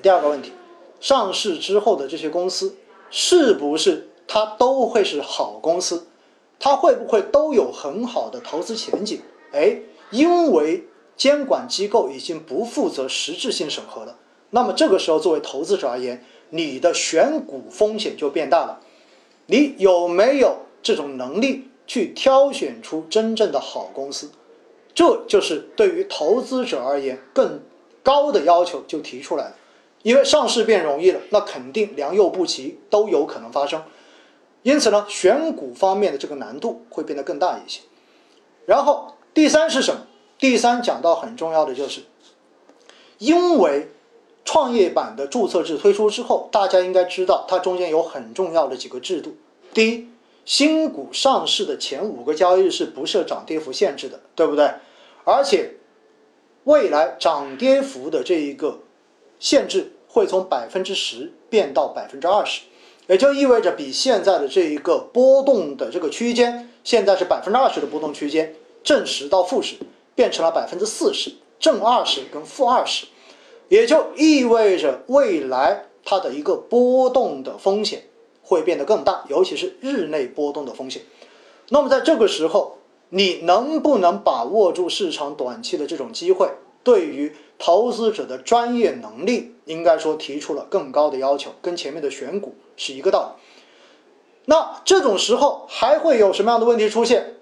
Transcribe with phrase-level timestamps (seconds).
[0.00, 0.52] 第二个问题，
[1.00, 2.76] 上市之后的这些公司
[3.10, 6.06] 是不是它都会是好公司？
[6.58, 9.20] 它会不会都有很好的投资前景？
[9.52, 9.78] 哎，
[10.10, 10.84] 因为
[11.16, 14.16] 监管机构已经不负责实质性审核了，
[14.50, 18.80] 那么这个时候作为投资者而言，你的选股风险就变大了。
[19.46, 24.30] 你有没有这种能力去挑选出真正的好公司？
[24.94, 27.60] 这就是对于投资者而言更
[28.02, 29.56] 高的要求就提出来了。
[30.02, 33.82] 因为上市变容易了，那肯定良莠不齐都有可能发生。
[34.62, 37.80] 因此呢，选股方面的这个难度会变得更大一些。
[38.66, 40.06] 然后第三是什么？
[40.38, 42.02] 第三讲到很重要的就是，
[43.18, 43.88] 因为
[44.44, 49.36] 创业板的注册制推出之后，大家应该知道它中间有很重要的几个制度。
[49.74, 50.08] 第一，
[50.44, 54.70] 新股上市的前五个交易日是不设涨跌幅限制的，对不对？
[55.24, 55.74] 而且
[56.64, 58.80] 未来涨跌幅的这一个
[59.38, 62.62] 限制会从百分之十变到百分之二十。
[63.06, 68.54] 也就意味着，比现在的这一个波动的这个区间，现在是百分之二十的波动区间，
[68.84, 69.76] 正十到负十，
[70.14, 73.06] 变成了百分之四十，正二十跟负二十，
[73.68, 78.04] 也就意味着未来它的一个波动的风险
[78.42, 81.02] 会变得更大，尤其是日内波动的风险。
[81.70, 86.48] 那么在这个时候，你能不能把握住市场短期的这种机会？
[86.82, 93.42] 对于投资者的专业能力，应该说提出了更高的要求，跟前面的选股是一个道理。
[94.46, 97.34] 那这种时候还会有什么样的问题出现？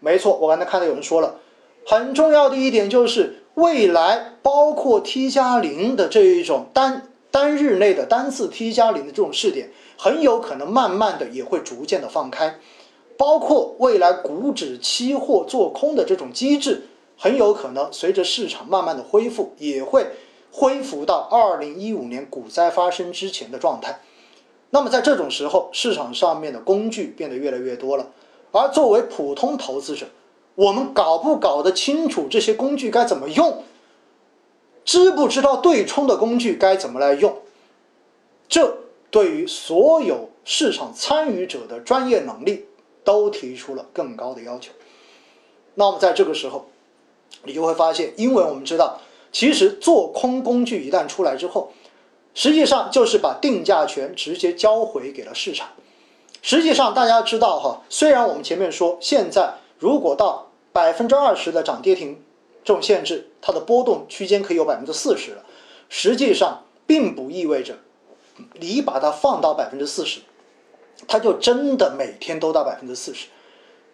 [0.00, 1.40] 没错，我刚才看到有人说了，
[1.86, 12.58] 很重要的一点就是未来包括 T 加零的这一种单单日内的单次 T 加零的这种试点，很有可能慢慢的也会逐渐的放开，
[13.16, 16.88] 包括未来股指期货做空的这种机制。
[17.22, 20.08] 很有可能随着市场慢慢的恢复，也会
[20.50, 24.00] 恢复到二零一五年股灾发生之前的状态。
[24.70, 28.10] 那么在这种时候，市场上面的工具变得越来越多了。
[28.50, 30.06] 而作为普通投资者，
[30.56, 33.62] 我们搞不搞得清楚这些工具该怎么用？
[34.84, 37.38] 知不知道对冲的工具该怎么来用？
[38.48, 38.78] 这
[39.12, 42.66] 对于所有市场参与者的专业能力
[43.04, 44.72] 都提出了更高的要求。
[45.76, 46.66] 那么在这个时候，
[47.44, 49.00] 你就会发现，因为我们知道，
[49.32, 51.72] 其实做空工具一旦出来之后，
[52.34, 55.68] 实际上就是把定价权直接交回给了市场。
[56.40, 62.20] 实际上大家知道哈，虽然我们前面说，现在如果到百分之二十的涨跌停
[62.64, 65.44] 这种限制，它的波动区间可以有百分之四十了，
[65.88, 67.76] 实际上并不意味着
[68.54, 70.20] 你把它放到百分之四十，
[71.06, 73.28] 它就真的每天都到百分之四十。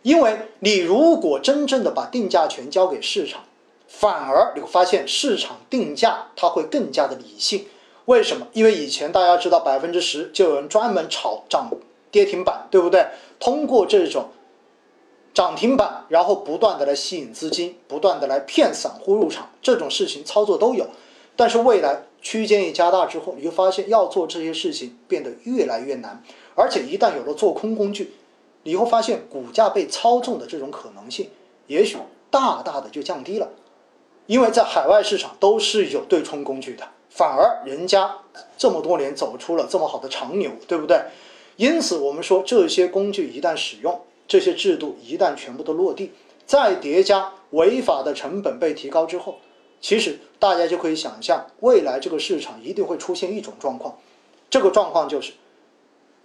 [0.03, 3.42] 因为你如果真正的把定价权交给市场，
[3.88, 7.66] 反而你会发现市场定价它会更加的理性。
[8.04, 8.47] 为什么？
[8.53, 11.70] 因为以前大家知道百分之十就有人专门炒涨
[12.10, 13.06] 跌停板，对不对？
[13.38, 14.31] 通过这种
[15.34, 20.87] 涨停板，然后不断的来吸引资金，不断的来骗散户入场，这种事情操作都有。
[21.37, 26.22] 但是未来区间一加大之后，你就发现要做这些事情变得越来越难，
[26.54, 28.12] 而且一旦有了做空工具。
[28.62, 31.30] 你会发现股价被操纵的这种可能性，
[31.66, 31.96] 也许
[32.30, 33.48] 大大的就降低了，
[34.26, 38.19] 因为在海外市场都是有对冲工具的，反而人家
[38.56, 41.02] 这么多年走出了这么好的长牛，对不对？
[41.56, 46.12] 因此，我们说这些工具一旦使用，这些制度一旦全部都落地，
[46.46, 49.38] 再叠加违法的成本被提高之后，
[49.80, 53.98] 其实大家就可以想象，未来这个市场一定会出现一种状况，
[54.50, 55.32] 这个状况就是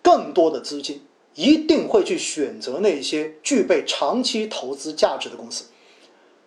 [0.02, 1.04] 更多的资金。
[1.36, 5.66] 一定会去选择那些具备长期投资价值的公司，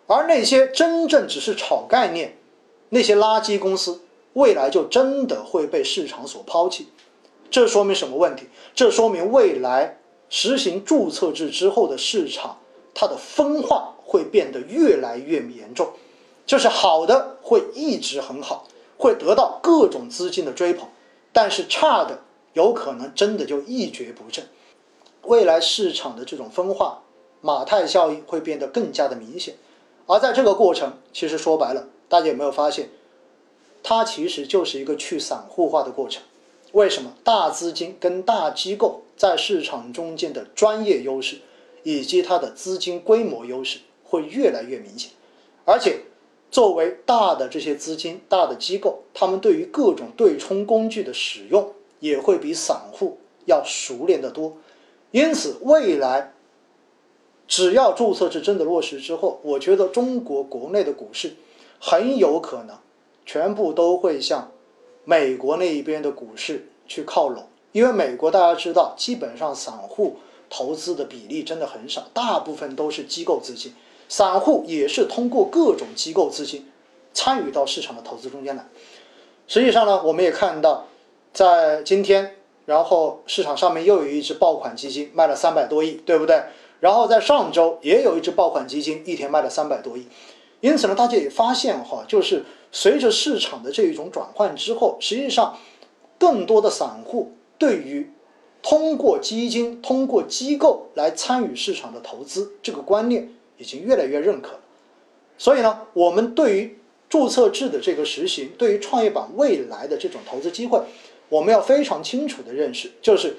[0.07, 2.37] 而那些真正只是炒概念、
[2.91, 4.01] 那些垃圾公司，
[4.35, 6.89] 未来就真的会被市场所抛弃。
[7.51, 8.47] 这说明什么问题？
[8.75, 9.99] 这说明未来
[10.29, 12.59] 实行注册制之后的市场，
[12.95, 15.93] 它的分化会变得越来越严重。
[16.45, 20.89] 就是好的会一直很好，会得到各种资金的追捧，
[21.33, 22.21] 但是差的
[22.53, 24.47] 有可能真的就一蹶不振。
[25.27, 27.03] 未来市场的这种分化，
[27.41, 29.55] 马太效应会变得更加的明显，
[30.07, 32.89] 而在这个过程，其实说白了，大家有没有发现，
[33.83, 36.23] 它其实就是一个去散户化的过程？
[36.73, 37.13] 为什么？
[37.25, 41.39] 大资金跟大机构在市场中间的专业优势，
[41.83, 45.11] 以及它的资金规模优势会越来越明显，
[45.65, 46.01] 而且
[46.51, 54.57] 作为大的这些资金、大的机构，他们对于各种对冲工具的使用，也会比散户要熟练得多。
[55.17, 56.35] 因此，未来
[57.49, 61.37] 只要注册制真的落实之后，我觉得中国国内的股市
[61.81, 62.77] 很有可能
[63.25, 64.53] 全部都会向
[65.07, 70.17] 美国那一边的股市去靠拢，因为美国大家知道，基本上散户
[70.51, 73.73] 投资的比例真的很少，大部分都是机构资金，
[74.11, 76.71] 散户也是通过各种机构资金
[77.15, 78.69] 参与到市场的投资中间来。
[79.49, 80.85] 实际上呢，我们也看到，
[81.33, 82.36] 在今天，
[82.67, 86.43] 然后市场上面又有一只爆款基金卖了三百多亿，对不对？
[86.81, 90.07] 然后在上周也有一只爆款基金一天卖了三百多亿，
[90.61, 95.57] 因此呢，大家也发现哈，就是随着市场的这一种转换之后，实际上
[96.19, 98.13] 更多的散户对于
[98.63, 104.61] 通过基金、通过机构来参与市场的投资这个观念已经越来越认可了。
[105.39, 106.79] 所以呢，我们对于
[107.09, 110.81] 注册制的这个实行，对于创业板未来的这种投资机会，
[111.29, 113.37] 我们要非常清楚的认识，就是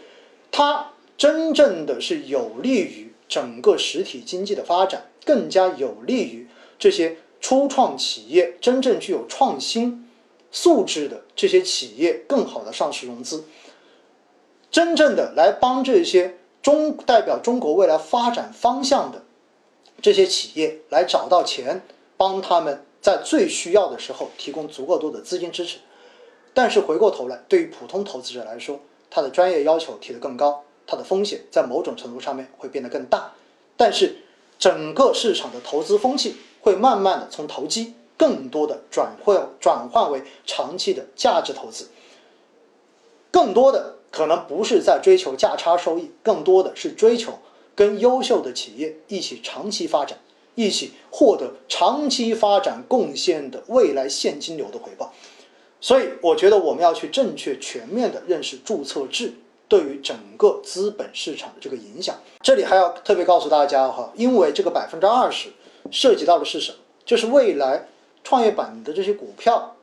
[0.52, 3.14] 它真正的是有利于。
[3.30, 6.48] 整个实体经济的发展更加有利于
[6.80, 10.08] 这些初创企业真正具有创新
[10.50, 13.44] 素质的这些企业更好的上市融资，
[14.72, 19.26] 真正的来帮这些中代表中国未来发展方向的
[20.02, 21.82] 这些企业来找到钱，
[22.16, 25.80] 帮他们在最需要的时候提供足够多的资金支持。
[26.58, 28.80] 但是回过头来，对于普通投资者来说，
[29.12, 30.64] 他的专业要求提得更高。
[30.88, 33.34] 它的风险在某种程度上面会变得更大，
[33.76, 34.16] 但是
[34.58, 41.90] 整个市场的投资风气会慢慢的从投机更多的转换转换为长期的价值投资，
[43.30, 47.38] 更多的可能不是在追求价差收益，更多的是追求
[47.76, 50.18] 跟优秀的企业一起长期发展，
[50.56, 55.14] 一起获得长期发展贡献的未来现金流的回报。
[55.80, 59.34] 所以，我觉得我们要去正确全面的认识注册制。
[59.70, 65.50] 对于整个资本市场的这个影响，这里还要特别告诉大家哈，因为这个百分之二十
[65.92, 66.78] 涉及到的是什么？
[67.04, 67.90] 就是未来
[68.24, 69.76] 创业板的这些股票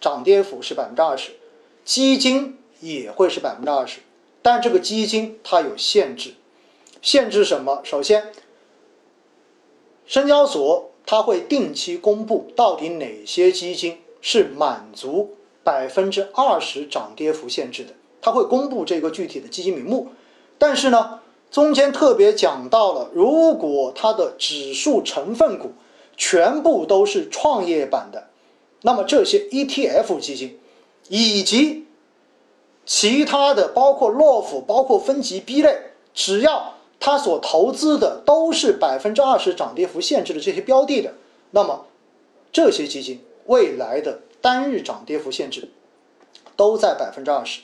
[0.00, 1.32] 涨跌幅是百分之二十，
[1.84, 3.98] 基金也会是百分之二十，
[4.40, 6.32] 但这个基金它有限制，
[7.02, 7.82] 限制什么？
[7.84, 8.32] 首先，
[10.06, 17.94] 深交所它会定期公布到底哪些基金是满足百分之二十涨跌幅限制的。
[18.20, 20.08] 它会公布这个具体的基金名目，
[20.58, 21.20] 但是呢，
[21.50, 25.72] 中间特别讲到了，如果它的指数成分股
[26.16, 28.28] 全部都是创业板的，
[28.82, 30.58] 那么这些 ETF 基金
[31.08, 31.86] 以及
[32.84, 35.78] 其他的，包括 LOF、包括分级 B 类，
[36.12, 41.14] 只要它所投资的都是百分之二十涨跌幅限制的这些标的的，
[41.52, 41.86] 那么
[42.50, 45.68] 这些基金未来的单日涨跌幅限制
[46.56, 47.60] 都在百分之二十。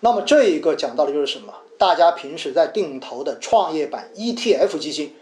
[0.00, 1.54] 那么这一个讲到的就是什么？
[1.78, 5.14] 大家平时在定投的创业板 ETF 基金，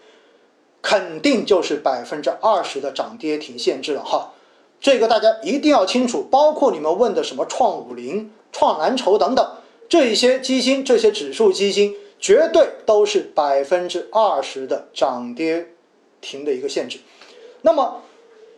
[0.81, 4.33] 肯定就是百分之二十的涨跌停限制了哈。
[4.81, 6.23] 这个大家一定要清楚。
[6.31, 9.57] 包括你们问的什么创五零、创蓝筹等等
[9.89, 15.75] 这一些基金、这些指数基金，绝对都是百分之二十的涨跌
[16.21, 17.01] 停的一个限制。
[17.63, 18.03] 那么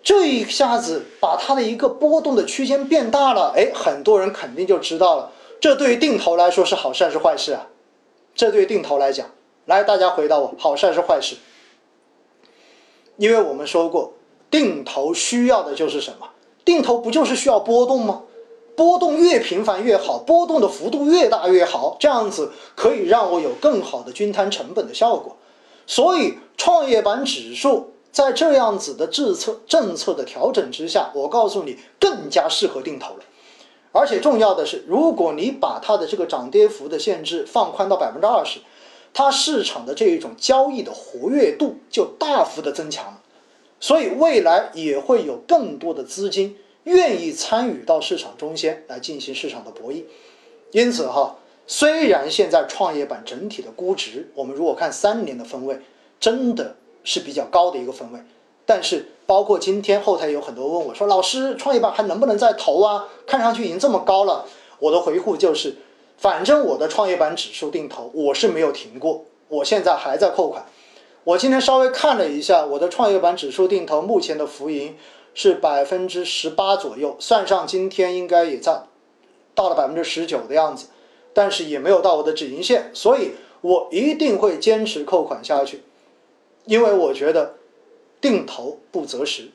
[0.08, 5.30] 这一下子把它的一个波动的区间变大了，哎，很多人肯定就知道了。
[5.60, 7.66] 这对于定投来说是好事还是坏事啊？
[8.34, 9.26] 这对于定投来讲，
[9.66, 11.36] 来大家回答我，好事还是坏事？
[13.18, 14.14] 因为我们说过，
[14.50, 16.26] 定投需要的就是什么？
[16.64, 18.22] 定投不就是需要波动吗？
[18.74, 25.36] 波动越频繁越好，波动的幅度越大越好，这样子可以让我有更好的均摊成本的效果。
[25.86, 33.20] 所以，创业板指数在这样子的政策政策的调整之下，我告诉你，更加适合定投了。
[33.92, 38.58] 而且重要的是，如果你把它的这个涨跌幅的限制放宽到百分之二十，
[39.14, 43.22] 它市场的这一种交易的活跃度就大幅的增强了，
[43.78, 50.02] 所以未来也会有更多的资金愿意参与到市场中间来进行市场的博弈。
[50.72, 51.36] 因此哈，
[51.68, 55.78] 虽然现在创业板整体的估值，我们如果看三年的分位，
[56.18, 56.74] 真的
[57.04, 58.20] 是比较高的一个分位，
[58.64, 59.12] 但是。
[59.28, 63.08] 包括今天后台有很多问我说：“老师，创业板还能不能再投啊？
[63.26, 64.46] 看上去已经这么高了。”
[64.80, 65.76] 我的回复就是：
[66.16, 70.64] 反正我的创业板指数定投我是没有停过，我现在还在扣款。
[71.24, 74.96] 我今天稍微看了一下我的创业板指数定投，目前的浮盈
[75.34, 78.84] 是百分之十八左右，算上今天应该也在
[79.54, 80.86] 到了百分之十九的样子，
[81.34, 85.82] 但是也没有到我的止盈线，所以我一定会坚持扣款下去，
[86.64, 87.54] 因为我觉得。
[88.20, 89.48] 定投不择时，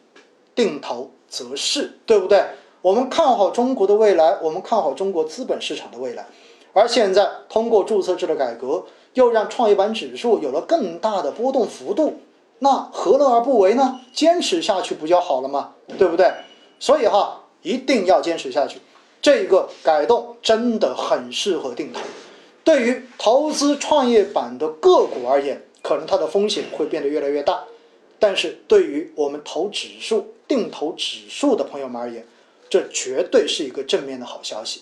[0.55, 2.45] 定投择势，对不对？
[2.81, 6.25] 我们看好中国的未来，我们看好中国资本市场的未来。
[6.71, 12.21] 而现在通过注册制的改革，又让创业板指数有了更大的波动幅度，
[12.59, 13.99] 那何乐而不为呢？
[14.13, 15.73] 坚持下去不就好了吗？
[15.97, 16.31] 对不对？
[16.79, 18.79] 所以哈，一定要坚持下去。
[19.21, 21.99] 这个改动真的很适合定投。
[22.63, 27.65] 对于投资创业板的个股而言，可能它的风险会变得越来越大。
[28.17, 32.25] 但是对于我们投指数、定投指数的朋友们而言，
[32.69, 34.81] 这绝对是一个正面的好消息。